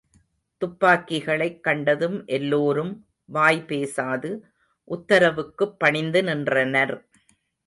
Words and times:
துப்பாக்கிகளைக் 0.61 1.59
கண்டதும் 1.63 2.25
எல்லோரும் 2.25 3.05
வாய்பேசாது 3.33 4.31
உத்தரவுக்குப் 4.87 5.77
பணிந்து 5.77 6.23
நின்றனர். 6.23 6.95